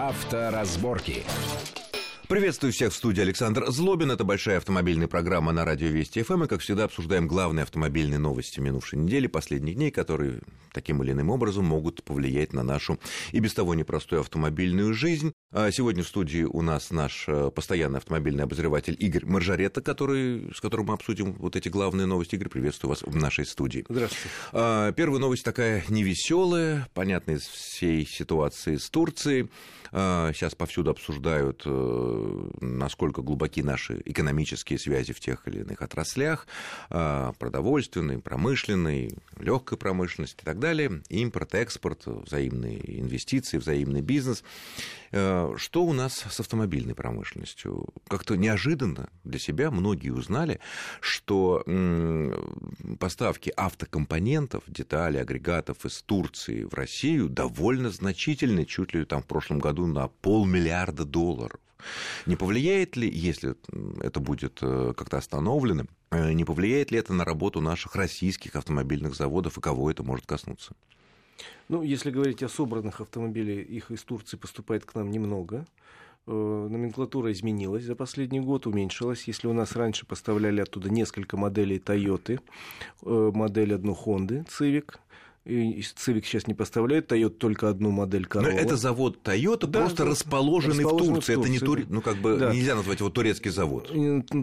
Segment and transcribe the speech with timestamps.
[0.00, 1.26] Авторазборки.
[2.30, 4.12] Приветствую всех в студии Александр Злобин.
[4.12, 6.44] Это большая автомобильная программа на радио Вести ФМ.
[6.44, 10.38] И, как всегда, обсуждаем главные автомобильные новости минувшей недели, последних дней, которые
[10.72, 13.00] таким или иным образом могут повлиять на нашу
[13.32, 15.32] и без того непростую автомобильную жизнь.
[15.52, 20.60] А сегодня в студии у нас наш э, постоянный автомобильный обозреватель Игорь Маржарета, который, с
[20.60, 22.36] которым мы обсудим вот эти главные новости.
[22.36, 23.84] Игорь, приветствую вас в нашей студии.
[23.88, 24.28] Здравствуйте.
[24.52, 29.50] А, первая новость такая невеселая, понятная из всей ситуации с Турцией.
[29.92, 32.19] А, сейчас повсюду обсуждают, э,
[32.60, 36.46] насколько глубоки наши экономические связи в тех или иных отраслях,
[36.88, 44.42] продовольственной, промышленной, легкой промышленности и так далее, импорт, экспорт, взаимные инвестиции, взаимный бизнес.
[45.12, 47.88] Э, что у нас с автомобильной промышленностью?
[48.08, 50.60] Как-то неожиданно для себя многие узнали,
[51.00, 51.64] что
[52.98, 59.58] поставки автокомпонентов, деталей, агрегатов из Турции в Россию довольно значительны, чуть ли там в прошлом
[59.58, 61.60] году на полмиллиарда долларов.
[62.26, 63.54] Не повлияет ли, если
[64.00, 69.14] это будет э, как-то остановлено, э, не повлияет ли это на работу наших российских автомобильных
[69.14, 70.74] заводов и кого это может коснуться?
[71.68, 75.66] Ну, если говорить о собранных автомобилях, их из Турции поступает к нам немного.
[76.26, 76.32] Э,
[76.70, 79.24] номенклатура изменилась за последний год, уменьшилась.
[79.24, 82.40] Если у нас раньше поставляли оттуда несколько моделей Toyota,
[83.02, 84.96] модель одну Honda Civic,
[85.44, 88.42] и Civic сейчас не поставляет, Toyota только одну модель Corolla.
[88.42, 91.32] Но это завод Toyota, да, просто расположенный, расположенный в, Турции.
[91.32, 91.40] в Турции.
[91.40, 91.80] Это не тур...
[91.88, 92.52] ну как бы да.
[92.52, 93.90] нельзя назвать его турецкий завод.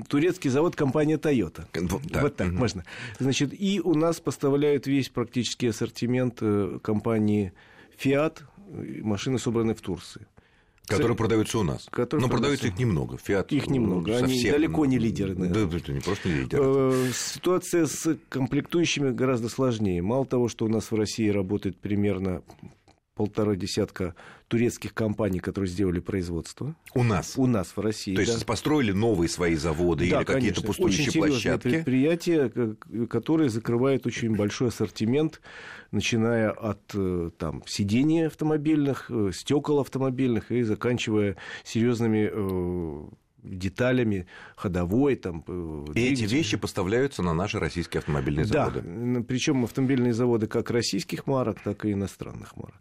[0.10, 1.66] Турецкий завод компания Toyota.
[1.74, 2.22] Да.
[2.22, 2.52] Вот так mm-hmm.
[2.52, 2.84] можно.
[3.20, 7.54] Значит, и у нас поставляют весь практически ассортимент э, компании
[8.04, 8.40] Fiat,
[9.02, 10.26] машины, собранные в Турции.
[10.88, 11.86] Которые продаются у нас.
[11.92, 13.18] Которые Но продаются их немного.
[13.18, 14.20] Фиат их немного.
[14.20, 14.30] Совсем...
[14.30, 15.36] Они далеко не лидеры.
[15.36, 15.66] Наверное.
[15.66, 16.64] Да, это не просто не лидеры.
[16.66, 20.02] Э, ситуация с комплектующими гораздо сложнее.
[20.02, 22.42] Мало того, что у нас в России работает примерно
[23.18, 24.16] полтора десятка
[24.48, 26.76] турецких компаний, которые сделали производство.
[26.94, 27.34] У нас?
[27.36, 28.16] У нас, в России.
[28.16, 28.32] То да.
[28.32, 31.70] есть построили новые свои заводы да, или какие-то пустующие очень площадки?
[31.70, 32.76] предприятия,
[33.10, 35.42] которые закрывают очень большой ассортимент,
[35.92, 43.08] начиная от э, там, сидений автомобильных, э, стекол автомобильных и заканчивая серьезными э,
[43.50, 45.16] деталями ходовой.
[45.16, 48.82] Там, э, И эти вещи поставляются на наши российские автомобильные заводы.
[48.82, 52.76] Да, причем автомобильные заводы как российских марок, так и иностранных марок.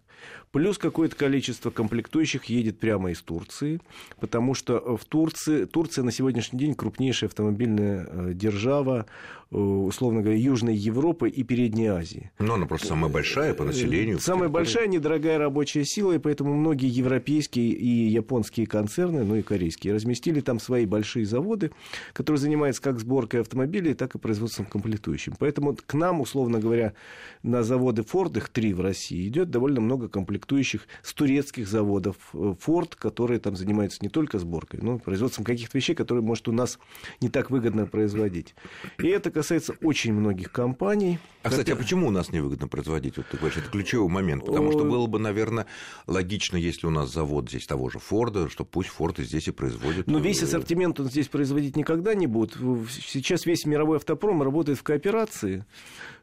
[0.52, 3.80] Плюс какое-то количество комплектующих едет прямо из Турции,
[4.20, 9.06] потому что в Турции, Турция на сегодняшний день крупнейшая автомобильная э, держава,
[9.50, 12.30] э, условно говоря, Южной Европы и Передней Азии.
[12.38, 14.18] Но она просто самая большая по населению.
[14.18, 19.94] Самая большая, недорогая рабочая сила, и поэтому многие европейские и японские концерны, ну и корейские,
[19.94, 21.70] разместили там свои большие заводы,
[22.12, 25.34] которые занимаются как сборкой автомобилей, так и производством комплектующих.
[25.38, 26.94] Поэтому к нам, условно говоря,
[27.42, 32.92] на заводы Ford, их три в России, идет довольно много комплектующих с турецких заводов Ford,
[32.96, 36.78] которые там занимаются не только сборкой, но и производством каких-то вещей, которые, может, у нас
[37.20, 38.54] не так выгодно производить.
[38.98, 41.18] И это касается очень многих компаний.
[41.42, 43.16] А, кстати, а почему у нас невыгодно производить?
[43.16, 45.66] Вот ты говоришь, это ключевой момент, потому что было бы, наверное,
[46.06, 50.06] логично, если у нас завод здесь того же Форда, что пусть Форд здесь и производит.
[50.06, 52.56] Но весь ассортимент он здесь производить никогда не будет.
[52.90, 55.64] Сейчас весь мировой автопром работает в кооперации,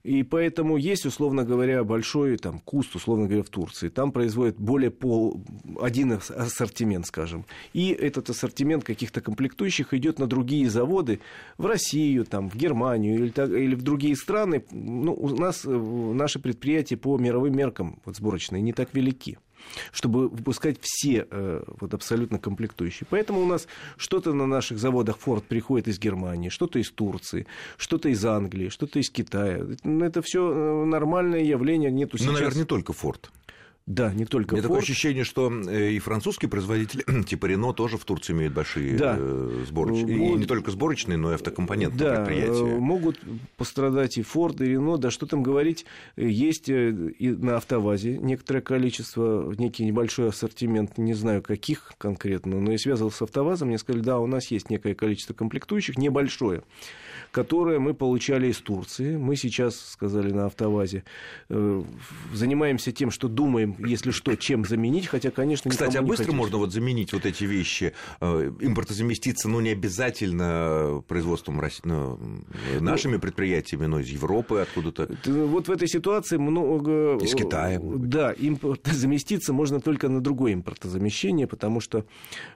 [0.04, 3.88] и поэтому есть, условно говоря, большой там, куст, условно говоря, в Турции.
[3.88, 5.42] Там производят более пол,
[5.82, 7.46] один ассортимент, скажем.
[7.72, 11.22] И этот ассортимент каких-то комплектующих идет на другие заводы
[11.58, 14.66] в Россию, там, в Германию или, или в другие страны.
[14.72, 19.38] Ну, у нас э, наши предприятия по мировым меркам вот, сборочные не так велики
[19.92, 23.08] чтобы выпускать все э, вот абсолютно комплектующие.
[23.10, 27.48] Поэтому у нас что-то на наших заводах Ford приходит из Германии, что-то из Турции,
[27.78, 29.66] что-то из Англии, что-то из Китая.
[29.84, 31.92] Это все э, нормальное явление.
[31.92, 32.28] Нету сейчас...
[32.28, 33.30] Ну, наверное, не только Ford.
[33.86, 34.68] Да, не только меня Ford.
[34.68, 39.18] такое ощущение, что э, и французские производители, типа Рено, тоже в Турции имеют большие да.
[39.20, 40.16] Э, сборочные.
[40.16, 42.76] И не только сборочные, но и автокомпонентные да, предприятия.
[42.76, 43.20] Э, могут
[43.58, 44.98] пострадать и Ford, и Рено.
[44.98, 45.86] Да что там говорить,
[46.16, 52.78] есть и на автовазе некоторое количество, некий небольшой ассортимент, не знаю каких конкретно, но я
[52.78, 56.64] связывался с автовазом, мне сказали, да, у нас есть некое количество комплектующих, небольшое
[57.34, 59.18] которое мы получали из Турции.
[59.18, 61.04] Мы сейчас, сказали на автовазе,
[61.50, 61.84] э,
[62.32, 66.72] занимаемся тем, что думаем, если что, чем заменить, хотя, конечно, Кстати, а быстро можно вот
[66.72, 72.20] заменить вот эти вещи, э, импортозаместиться, ну, не обязательно производством ну,
[72.80, 75.10] нашими предприятиями, но из Европы откуда-то.
[75.26, 77.18] Вот в этой ситуации много...
[77.18, 77.80] Из Китая.
[77.82, 82.06] Да, импортозаместиться можно только на другое импортозамещение, потому что,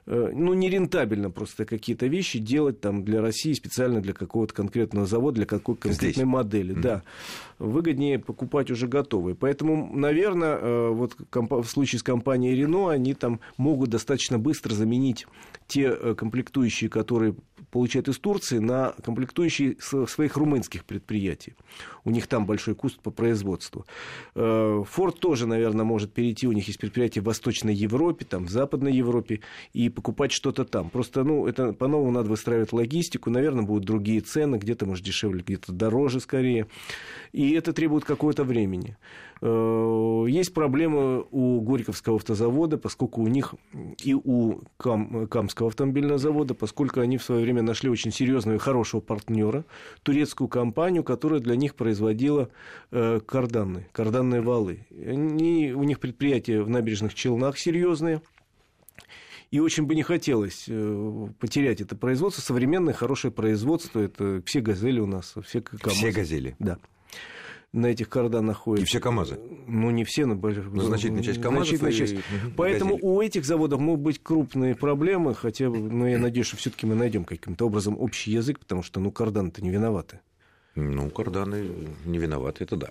[0.06, 5.36] э, ну, нерентабельно просто какие-то вещи делать там для России специально для какого-то конкретного завода,
[5.36, 6.24] для какой конкретной Здесь.
[6.24, 6.74] модели.
[6.74, 6.80] Mm-hmm.
[6.80, 7.02] Да.
[7.58, 9.34] Выгоднее покупать уже готовые.
[9.34, 14.74] Поэтому, наверное, э, вот вот в случае с компанией Рено они там могут достаточно быстро
[14.74, 15.26] заменить
[15.66, 17.34] те э, комплектующие, которые
[17.70, 21.54] получают из Турции, на комплектующие своих румынских предприятий.
[22.04, 23.84] У них там большой куст по производству.
[24.34, 28.92] Форд тоже, наверное, может перейти, у них есть предприятия в Восточной Европе, там, в Западной
[28.92, 29.40] Европе,
[29.74, 30.88] и покупать что-то там.
[30.90, 35.72] Просто, ну, это по-новому надо выстраивать логистику, наверное, будут другие цены, где-то, может, дешевле, где-то
[35.72, 36.66] дороже скорее.
[37.32, 38.96] И это требует какого-то времени.
[39.40, 43.54] Э, есть проблемы у Горьковского автозавода, поскольку у них
[44.02, 48.58] и у Кам, Камского автомобильного завода, поскольку они в свое время нашли очень серьезного и
[48.58, 49.64] хорошего партнера,
[50.02, 52.48] турецкую компанию, которая для них производила
[52.90, 54.86] э, карданные, карданные валы.
[54.90, 58.22] Они, у них предприятия в набережных Челнах серьезные–
[59.50, 62.42] и очень бы не хотелось э, потерять это производство.
[62.42, 63.98] Современное хорошее производство.
[64.00, 65.96] Это все газели у нас, все КАМАЗы.
[65.96, 66.56] Все газели?
[66.58, 66.78] Да
[67.72, 68.84] на этих карданах ходят.
[68.84, 69.38] И все КАМАЗы?
[69.66, 71.78] Ну, не все, но, но значительная часть КАМАЗов.
[71.78, 72.14] Значительная часть.
[72.14, 72.50] И...
[72.56, 76.86] Поэтому у этих заводов могут быть крупные проблемы, хотя, ну, я надеюсь, что все таки
[76.86, 80.20] мы найдем каким-то образом общий язык, потому что, ну, карданы-то не виноваты.
[80.78, 82.90] Ну, карданы не виноваты, это да.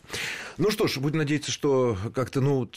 [0.58, 2.70] Ну что ж, будем надеяться, что как-то, ну,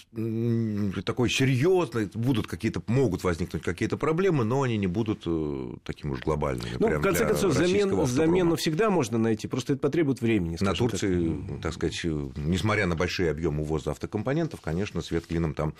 [1.05, 6.21] такой серьезный, будут какие-то, могут возникнуть какие-то проблемы, но они не будут э, такими уж
[6.21, 6.77] глобальными.
[6.79, 10.57] Ну, в конце концов, замен, замену всегда можно найти, просто это потребует времени.
[10.61, 11.63] На Турции, так.
[11.63, 12.01] так сказать,
[12.37, 15.75] несмотря на большие объемы увоза автокомпонентов, конечно, свет клином там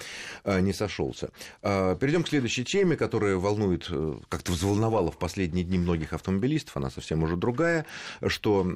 [0.45, 1.31] э, не сошелся.
[1.63, 6.77] А, Перейдем к следующей теме, которая волнует, э, как-то взволновала в последние дни многих автомобилистов,
[6.77, 7.87] она совсем уже другая,
[8.27, 8.67] что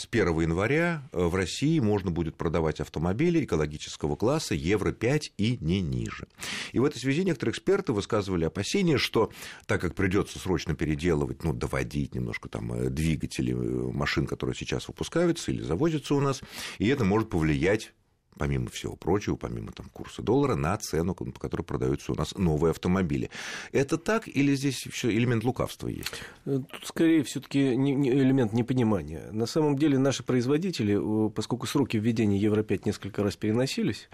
[0.00, 5.80] с 1 января э, в России можно будет продавать автомобили экологического класса Евро-5 и не
[5.80, 6.26] ниже.
[6.72, 9.30] И в этой связи некоторые эксперты высказывали опасения, что
[9.66, 14.88] так как придется срочно переделывать, ну, доводить немножко там э, двигатели э, машин, которые сейчас
[14.88, 16.40] выпускаются или завозятся у нас,
[16.78, 17.92] и это может повлиять
[18.38, 22.70] помимо всего прочего, помимо там, курса доллара, на цену, по которой продаются у нас новые
[22.70, 23.30] автомобили.
[23.72, 26.22] Это так или здесь еще элемент лукавства есть?
[26.44, 29.30] Тут скорее все-таки элемент непонимания.
[29.32, 30.98] На самом деле наши производители,
[31.30, 34.08] поскольку сроки введения Евро-5 несколько раз переносились,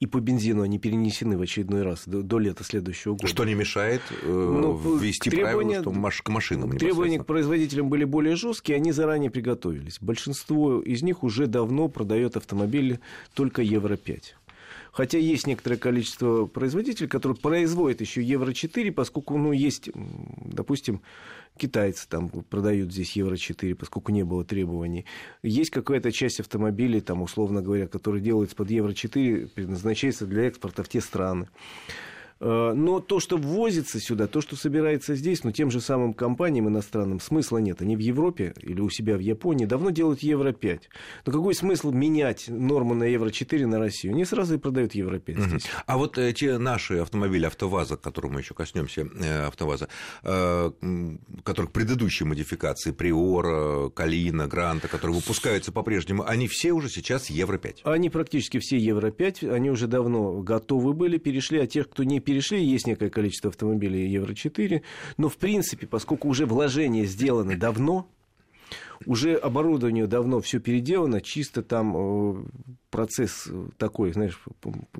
[0.00, 3.26] и по бензину они перенесены в очередной раз до, до лета следующего года.
[3.26, 8.04] Что не мешает э, ну, ввести требования, правила, что к машинам Требования к производителям были
[8.04, 9.98] более жесткие, они заранее приготовились.
[10.00, 13.00] Большинство из них уже давно продает автомобили
[13.34, 14.22] только Евро-5.
[14.92, 21.02] Хотя есть некоторое количество производителей, которые производят еще Евро-4, поскольку ну, есть, допустим,
[21.56, 25.06] китайцы там продают здесь Евро-4, поскольку не было требований.
[25.42, 30.88] Есть какая-то часть автомобилей, там, условно говоря, которые делаются под Евро-4, предназначается для экспорта в
[30.88, 31.48] те страны.
[32.40, 36.68] Э, но то, что ввозится сюда, то, что собирается здесь, ну, тем же самым компаниям
[36.68, 37.82] иностранным смысла нет.
[37.82, 40.80] Они в Европе или у себя в Японии давно делают Евро-5.
[41.26, 44.14] Но какой смысл менять норму на Евро-4 на Россию?
[44.14, 45.66] Они сразу и продают Евро-5 здесь.
[45.86, 49.88] А вот э, те наши автомобили АвтоВАЗа, к которым мы еще коснемся, э, АвтоВАЗа,
[51.42, 57.80] которых предыдущие модификации, Приора, Калина, Гранта, которые выпускаются по-прежнему, они все уже сейчас Евро-5?
[57.84, 62.64] Они практически все Евро-5, они уже давно готовы были, перешли, а тех, кто не перешли,
[62.64, 64.82] есть некое количество автомобилей Евро-4,
[65.16, 68.06] но в принципе, поскольку уже вложения сделаны давно,
[69.06, 72.44] уже оборудование давно все переделано, чисто там э,
[72.90, 73.48] процесс
[73.78, 74.40] такой, знаешь,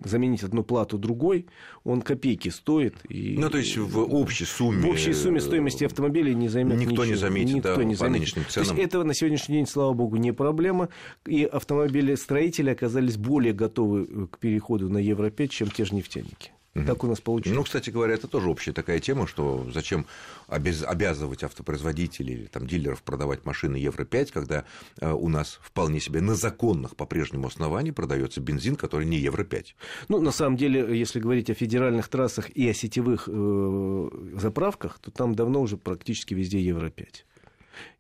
[0.03, 1.47] заменить одну плату другой,
[1.85, 2.95] он копейки стоит.
[3.09, 4.83] И ну, то есть в общей сумме...
[4.83, 7.05] В общей сумме стоимости автомобиля не займет Никто ничего.
[7.05, 8.21] не заметит, Никто да, не по заметит.
[8.21, 8.69] нынешним ценам.
[8.69, 10.89] То есть это на сегодняшний день, слава богу, не проблема.
[11.27, 16.53] И автомобили строители оказались более готовы к переходу на Евро-5, чем те же нефтяники.
[16.75, 16.85] Угу.
[16.85, 17.57] Так у нас получилось.
[17.57, 20.07] Ну, кстати говоря, это тоже общая такая тема, что зачем
[20.47, 24.65] обязывать автопроизводителей или там, дилеров продавать машины Евро-5, когда
[25.01, 29.67] э, у нас вполне себе на законных по-прежнему основании продается бензин, который не Евро-5.
[30.09, 35.11] Ну, на самом деле, если говорить о федеральных трассах и о сетевых э, заправках, то
[35.11, 37.25] там давно уже практически везде Евро-5.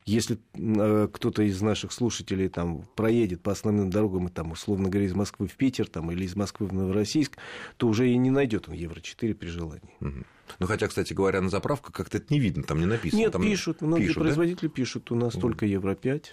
[0.06, 5.14] Если э, кто-то из наших слушателей там проедет по основным дорогам, там, условно говоря, из
[5.14, 7.36] Москвы в Питер там, или из Москвы в Новороссийск,
[7.76, 9.94] то уже и не найдет он Евро-4 при желании.
[10.00, 10.24] Угу.
[10.58, 13.20] Ну, хотя, кстати говоря, на заправках как-то это не видно, там не написано.
[13.20, 14.74] Нет, там пишут, многие пишут, производители да?
[14.74, 15.42] пишут, у нас угу.
[15.42, 16.24] только Евро-5.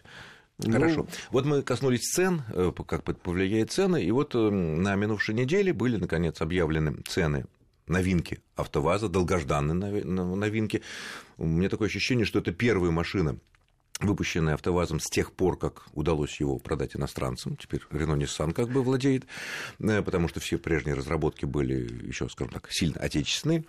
[0.71, 1.03] Хорошо.
[1.03, 1.07] Ну...
[1.31, 5.97] Вот мы коснулись цен, э, как повлияет цены, и вот э, на минувшей неделе были,
[5.97, 7.45] наконец, объявлены цены
[7.87, 10.81] новинки АвтоВАЗа, долгожданные новинки.
[11.37, 13.39] У меня такое ощущение, что это первые машины,
[13.99, 17.55] выпущенный АвтоВАЗом с тех пор, как удалось его продать иностранцам.
[17.57, 19.25] Теперь Рено Nissan как бы владеет,
[19.79, 23.65] э, потому что все прежние разработки были еще, скажем так, сильно отечественные.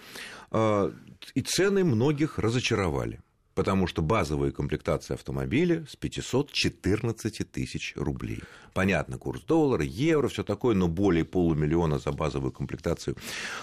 [0.50, 0.92] А,
[1.34, 3.20] и цены многих разочаровали.
[3.54, 8.40] потому что базовые комплектации автомобиля с 514 тысяч рублей.
[8.72, 13.16] Понятно, курс доллара, евро, все такое, но более полумиллиона за базовую комплектацию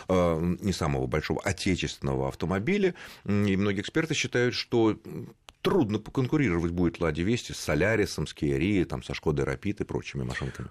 [0.10, 2.93] э, не самого большого отечественного автомобиля.
[3.24, 4.98] И многие эксперты считают, что
[5.65, 10.22] трудно поконкурировать будет Ладе Вести с Солярисом, с Киарией, там, со Шкодой Рапид и прочими
[10.22, 10.69] машинками.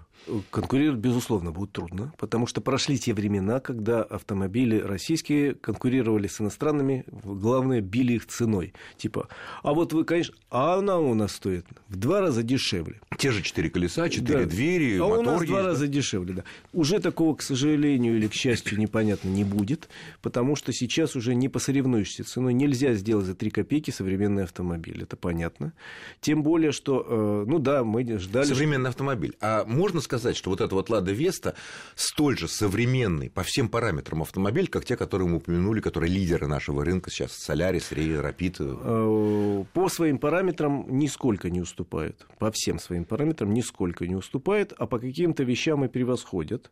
[0.49, 7.03] Конкурировать, безусловно, будет трудно, потому что прошли те времена, когда автомобили российские конкурировали с иностранными,
[7.23, 8.73] главное, били их ценой.
[8.97, 9.27] Типа,
[9.63, 13.01] а вот вы, конечно, а она у нас стоит в два раза дешевле.
[13.17, 14.45] Те же четыре колеса, четыре Да.
[14.45, 15.67] двери, а мотор у нас в есть, два да?
[15.69, 16.43] раза дешевле, да.
[16.71, 19.89] Уже такого, к сожалению или к счастью, непонятно, не будет,
[20.21, 22.53] потому что сейчас уже не посоревнуешься ценой.
[22.53, 25.73] Нельзя сделать за 3 копейки современный автомобиль, это понятно.
[26.21, 28.45] Тем более, что, э, ну да, мы ждали...
[28.45, 29.35] Современный автомобиль.
[29.41, 31.55] А можно сказать, что вот эта вот Лада Веста
[31.95, 36.85] столь же современный по всем параметрам автомобиль, как те, которые мы упомянули, которые лидеры нашего
[36.85, 38.57] рынка сейчас, Солярис, Рей, Рапид.
[38.57, 42.25] По своим параметрам нисколько не уступает.
[42.39, 46.71] По всем своим параметрам нисколько не уступает, а по каким-то вещам и превосходят.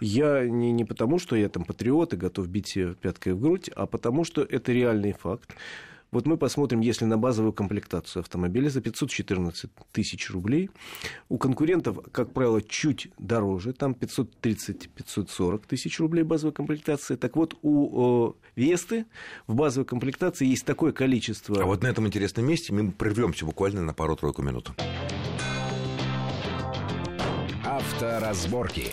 [0.00, 3.86] Я не, не потому, что я там патриот и готов бить пяткой в грудь, а
[3.86, 5.54] потому, что это реальный факт.
[6.14, 10.70] Вот мы посмотрим, если на базовую комплектацию автомобиля за 514 тысяч рублей,
[11.28, 17.16] у конкурентов, как правило, чуть дороже, там 530-540 тысяч рублей базовая комплектация.
[17.16, 19.06] Так вот, у Весты
[19.48, 21.60] в базовой комплектации есть такое количество...
[21.60, 24.70] А вот на этом интересном месте мы прервемся буквально на пару-тройку минут.
[27.64, 28.92] Авторазборки.